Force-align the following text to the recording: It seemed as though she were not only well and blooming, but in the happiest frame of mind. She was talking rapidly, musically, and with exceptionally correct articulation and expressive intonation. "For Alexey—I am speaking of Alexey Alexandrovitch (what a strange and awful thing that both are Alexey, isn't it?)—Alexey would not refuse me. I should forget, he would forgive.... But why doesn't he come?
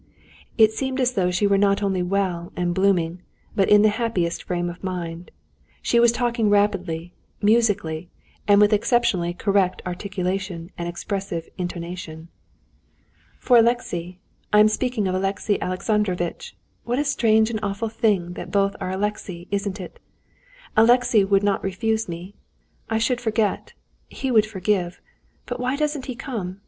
It 0.57 0.71
seemed 0.71 0.99
as 0.99 1.11
though 1.13 1.29
she 1.29 1.45
were 1.45 1.59
not 1.59 1.83
only 1.83 2.01
well 2.01 2.51
and 2.55 2.73
blooming, 2.73 3.21
but 3.55 3.69
in 3.69 3.83
the 3.83 3.89
happiest 4.01 4.41
frame 4.41 4.67
of 4.67 4.83
mind. 4.83 5.29
She 5.79 5.99
was 5.99 6.11
talking 6.11 6.49
rapidly, 6.49 7.13
musically, 7.39 8.09
and 8.47 8.59
with 8.59 8.73
exceptionally 8.73 9.35
correct 9.35 9.79
articulation 9.85 10.71
and 10.75 10.87
expressive 10.89 11.47
intonation. 11.55 12.29
"For 13.37 13.57
Alexey—I 13.57 14.59
am 14.59 14.69
speaking 14.69 15.07
of 15.07 15.13
Alexey 15.13 15.61
Alexandrovitch 15.61 16.55
(what 16.83 16.97
a 16.97 17.03
strange 17.03 17.51
and 17.51 17.59
awful 17.61 17.89
thing 17.89 18.33
that 18.33 18.49
both 18.49 18.75
are 18.81 18.89
Alexey, 18.89 19.47
isn't 19.51 19.79
it?)—Alexey 19.79 21.23
would 21.23 21.43
not 21.43 21.63
refuse 21.63 22.09
me. 22.09 22.33
I 22.89 22.97
should 22.97 23.21
forget, 23.21 23.73
he 24.09 24.31
would 24.31 24.47
forgive.... 24.47 24.99
But 25.45 25.59
why 25.59 25.75
doesn't 25.75 26.07
he 26.07 26.15
come? 26.15 26.57